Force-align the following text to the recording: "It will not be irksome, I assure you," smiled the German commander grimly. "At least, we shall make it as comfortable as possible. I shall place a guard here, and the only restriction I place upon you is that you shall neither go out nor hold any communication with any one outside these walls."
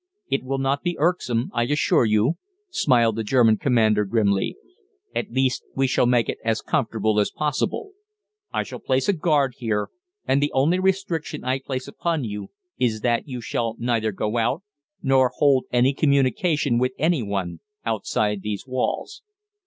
"It 0.31 0.43
will 0.43 0.57
not 0.57 0.81
be 0.81 0.97
irksome, 0.97 1.51
I 1.53 1.65
assure 1.65 2.05
you," 2.05 2.33
smiled 2.71 3.17
the 3.17 3.23
German 3.23 3.57
commander 3.57 4.03
grimly. 4.03 4.57
"At 5.13 5.29
least, 5.31 5.63
we 5.75 5.85
shall 5.85 6.07
make 6.07 6.27
it 6.27 6.39
as 6.43 6.63
comfortable 6.63 7.19
as 7.19 7.29
possible. 7.29 7.91
I 8.51 8.63
shall 8.63 8.79
place 8.79 9.07
a 9.07 9.13
guard 9.13 9.53
here, 9.57 9.89
and 10.27 10.41
the 10.41 10.49
only 10.53 10.79
restriction 10.79 11.43
I 11.43 11.59
place 11.59 11.87
upon 11.87 12.23
you 12.23 12.47
is 12.79 13.01
that 13.01 13.27
you 13.27 13.41
shall 13.41 13.75
neither 13.77 14.11
go 14.11 14.37
out 14.37 14.63
nor 15.03 15.29
hold 15.35 15.65
any 15.71 15.93
communication 15.93 16.79
with 16.79 16.93
any 16.97 17.21
one 17.21 17.59
outside 17.85 18.41
these 18.41 18.65
walls." 18.65 19.21